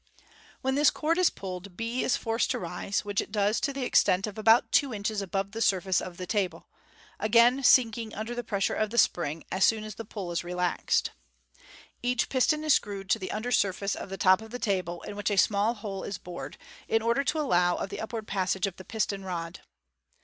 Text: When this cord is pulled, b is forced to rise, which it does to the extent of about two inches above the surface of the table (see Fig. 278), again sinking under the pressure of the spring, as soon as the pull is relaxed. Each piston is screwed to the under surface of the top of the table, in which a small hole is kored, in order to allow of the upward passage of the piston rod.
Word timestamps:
When 0.61 0.73
this 0.73 0.89
cord 0.89 1.19
is 1.19 1.29
pulled, 1.29 1.77
b 1.77 2.03
is 2.03 2.17
forced 2.17 2.49
to 2.49 2.57
rise, 2.57 3.05
which 3.05 3.21
it 3.21 3.31
does 3.31 3.59
to 3.59 3.71
the 3.71 3.83
extent 3.85 4.25
of 4.25 4.35
about 4.35 4.71
two 4.71 4.91
inches 4.91 5.21
above 5.21 5.51
the 5.51 5.61
surface 5.61 6.01
of 6.01 6.17
the 6.17 6.25
table 6.25 6.61
(see 7.19 7.25
Fig. 7.25 7.31
278), 7.33 7.55
again 7.55 7.63
sinking 7.63 8.15
under 8.15 8.33
the 8.33 8.43
pressure 8.43 8.73
of 8.73 8.89
the 8.89 8.97
spring, 8.97 9.43
as 9.51 9.63
soon 9.63 9.83
as 9.83 9.93
the 9.93 10.03
pull 10.03 10.31
is 10.31 10.43
relaxed. 10.43 11.11
Each 12.01 12.29
piston 12.29 12.63
is 12.63 12.73
screwed 12.73 13.11
to 13.11 13.19
the 13.19 13.31
under 13.31 13.51
surface 13.51 13.93
of 13.93 14.09
the 14.09 14.17
top 14.17 14.41
of 14.41 14.49
the 14.49 14.57
table, 14.57 15.03
in 15.03 15.15
which 15.15 15.29
a 15.29 15.37
small 15.37 15.75
hole 15.75 16.03
is 16.03 16.17
kored, 16.17 16.55
in 16.87 17.03
order 17.03 17.23
to 17.23 17.39
allow 17.39 17.75
of 17.75 17.89
the 17.89 18.01
upward 18.01 18.25
passage 18.27 18.65
of 18.65 18.77
the 18.77 18.83
piston 18.85 19.23
rod. 19.23 19.59